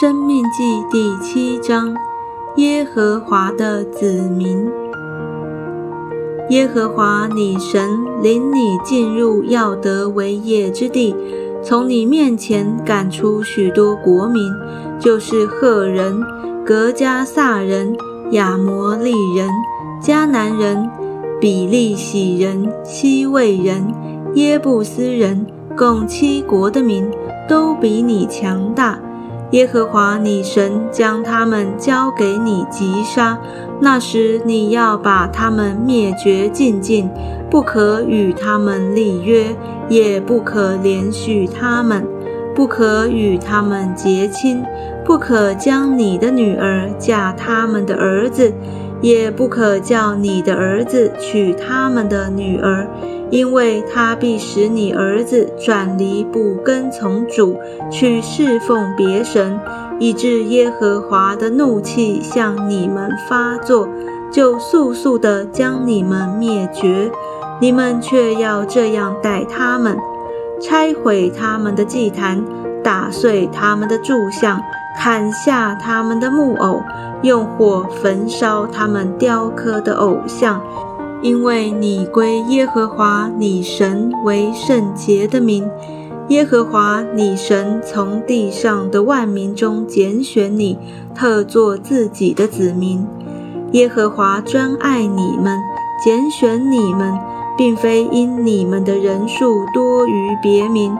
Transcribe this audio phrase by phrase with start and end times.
[0.00, 1.92] 生命记第七章，
[2.54, 4.70] 耶和华的子民。
[6.50, 11.16] 耶和华你神领你进入要得为业之地，
[11.64, 14.40] 从你面前赶出许多国民，
[15.00, 16.22] 就是赫人、
[16.64, 17.96] 格加撒人、
[18.30, 19.48] 亚摩利人、
[20.00, 20.88] 迦南人、
[21.40, 23.92] 比利洗人、西魏人、
[24.34, 25.44] 耶布斯人，
[25.76, 27.10] 共七国的民，
[27.48, 28.96] 都比你强大。
[29.52, 33.38] 耶和华你神将他们交给你击杀，
[33.80, 37.08] 那时你要把他们灭绝尽尽，
[37.50, 39.56] 不可与他们立约，
[39.88, 42.06] 也不可连续他们，
[42.54, 44.62] 不可与他们结亲，
[45.02, 48.52] 不可将你的女儿嫁他们的儿子，
[49.00, 52.86] 也不可叫你的儿子娶他们的女儿。
[53.30, 57.56] 因为他必使你儿子转离不跟从主，
[57.90, 59.58] 去侍奉别神，
[59.98, 63.88] 以致耶和华的怒气向你们发作，
[64.30, 67.10] 就速速地将你们灭绝。
[67.60, 69.96] 你们却要这样待他们：
[70.60, 72.42] 拆毁他们的祭坛，
[72.82, 74.62] 打碎他们的柱像，
[74.98, 76.80] 砍下他们的木偶，
[77.22, 80.60] 用火焚烧他们雕刻的偶像。
[81.20, 85.68] 因为你归耶和华你神为圣洁的名，
[86.28, 90.78] 耶和华你神从地上的万民中拣选你，
[91.14, 93.04] 特作自己的子民。
[93.72, 95.58] 耶和华专爱你们，
[96.04, 97.18] 拣选你们，
[97.56, 100.96] 并非因你们的人数多于别民。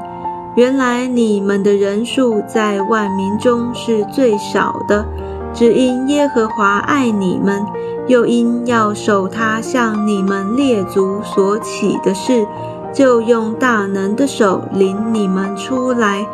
[0.56, 5.06] 原来你们的人数在万民中是最少的，
[5.54, 7.64] 只因耶和华爱你们。
[8.08, 12.46] 又因要守他向你们列祖所起的事，
[12.92, 16.26] 就用大能的手领你们出来，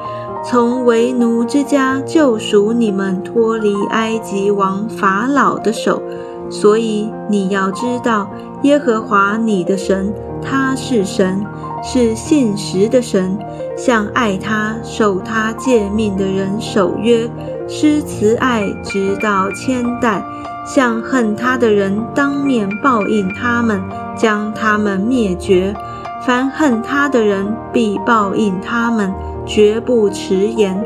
[0.44, 6.00] 从为奴之家救赎你们脱离埃及王法老的手。
[6.48, 8.28] 所以你要知道，
[8.62, 11.44] 耶和华你的神，他是神，
[11.82, 13.36] 是信实的神，
[13.76, 17.28] 向爱他、守他诫命的人守约，
[17.66, 20.22] 施慈爱，直到千代。
[20.64, 23.80] 向恨他的人当面报应他们，
[24.16, 25.74] 将他们灭绝。
[26.26, 29.12] 凡恨他的人，必报应他们，
[29.44, 30.82] 绝不迟延。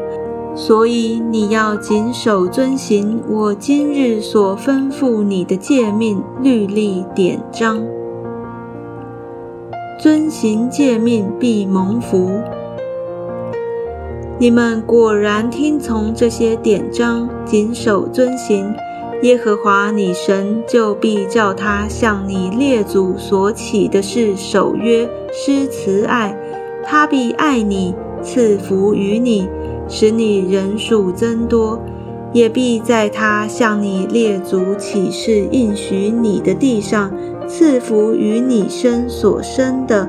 [0.56, 7.80] 所以你要谨守遵行我今日所吩咐你的诫命、律例、典章。
[10.00, 12.40] 遵行诫命，必蒙福。
[14.40, 18.74] 你们果然听从这些典章，谨守遵行。
[19.22, 26.36] 耶和华你神就必叫他向你列祖所起的事守约施慈爱，
[26.84, 27.92] 他必爱你
[28.22, 29.48] 赐福于你，
[29.88, 31.80] 使你人数增多，
[32.32, 37.10] 也必在他向你列祖起誓应许你的地上
[37.48, 40.08] 赐福于你身所生的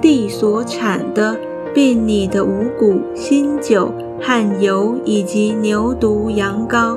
[0.00, 1.36] 地所产的，
[1.74, 6.96] 并你的五谷、新酒、汗油以及牛犊、羊羔。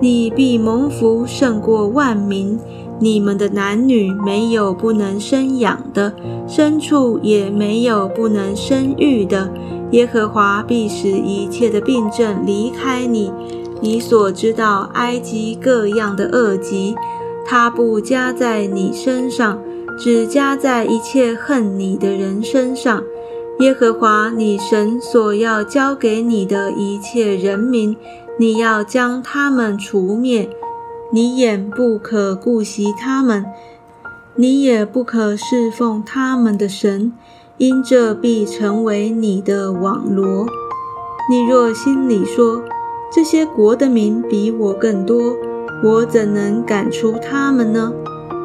[0.00, 2.58] 你必蒙福胜过万民，
[3.00, 6.12] 你们的男女没有不能生养的，
[6.46, 9.50] 牲畜也没有不能生育的。
[9.90, 13.32] 耶和华必使一切的病症离开你，
[13.80, 16.94] 你所知道埃及各样的恶疾，
[17.44, 19.60] 他不加在你身上，
[19.98, 23.02] 只加在一切恨你的人身上。
[23.60, 27.96] 耶和华你神所要交给你的一切人民。
[28.40, 30.48] 你要将他们除灭，
[31.12, 33.44] 你眼不可顾惜他们，
[34.36, 37.12] 你也不可侍奉他们的神，
[37.56, 40.46] 因这必成为你的网罗。
[41.28, 42.62] 你若心里说，
[43.12, 45.34] 这些国的民比我更多，
[45.82, 47.92] 我怎能赶出他们呢？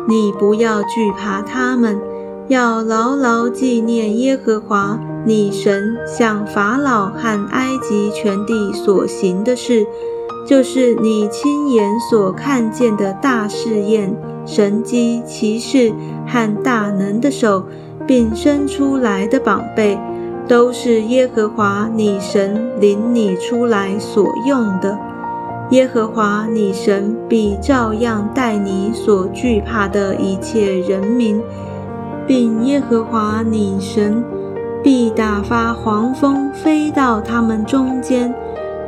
[0.08, 2.02] 你不要惧怕他们，
[2.48, 5.00] 要牢牢纪念耶和华。
[5.26, 9.86] 你神向法老和埃及全地所行的事，
[10.46, 14.14] 就是你亲眼所看见的大试验、
[14.46, 15.94] 神机骑士
[16.28, 17.64] 和大能的手，
[18.06, 19.98] 并伸出来的宝贝，
[20.46, 25.00] 都是耶和华你神领你出来所用的。
[25.70, 31.42] 耶和华你神必照样待你所惧怕的一切人民，
[32.28, 34.22] 并耶和华你神。
[34.84, 38.36] 必打发黄蜂飞到他们中间，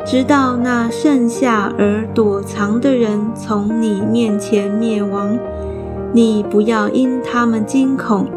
[0.05, 5.39] 直到那剩下而躲藏的人从你面前灭亡。
[6.11, 8.27] 你不要因他们惊恐，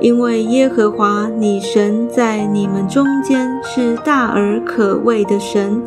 [0.00, 5.80] 因为耶和华你神在你们中间是大而可畏的神。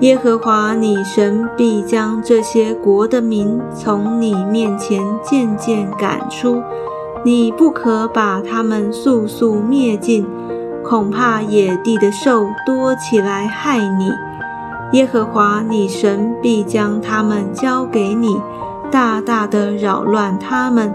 [0.00, 6.62] 耶和华你神必将这些国的民从你面前渐渐赶出，
[7.24, 10.26] 你不可把他们速速灭尽，
[10.84, 14.12] 恐怕野地的兽多起来害你。
[14.92, 18.40] 耶和华你神必将他们交给你，
[18.90, 20.94] 大大的扰乱他们，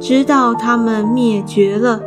[0.00, 2.00] 直到他们灭绝了，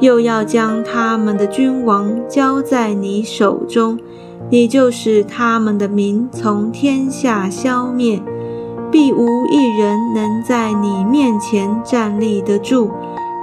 [0.00, 3.98] 又要将他们的君王交在你手中。
[4.50, 8.22] 你就使他们的民从天下消灭，
[8.94, 12.92] 必无一人能在你面前站立得住，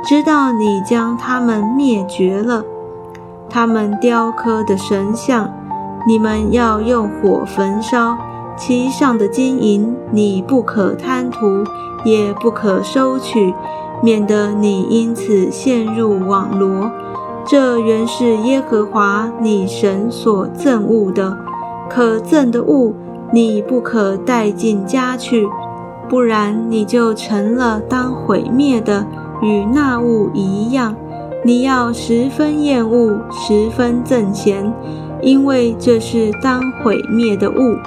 [0.05, 2.63] 直到你将他们灭绝了。
[3.49, 5.53] 他们雕刻的神像，
[6.07, 8.15] 你们要用火焚烧；
[8.55, 11.65] 其上的金银，你不可贪图，
[12.05, 13.53] 也不可收取，
[14.01, 16.89] 免得你因此陷入网罗。
[17.45, 21.37] 这原是耶和华你神所憎恶的，
[21.89, 22.95] 可憎的物，
[23.33, 25.47] 你不可带进家去，
[26.09, 29.05] 不然你就成了当毁灭的，
[29.41, 30.95] 与那物一样。
[31.43, 34.73] 你要十分厌恶，十分憎嫌，
[35.21, 37.77] 因为这是当毁灭的物。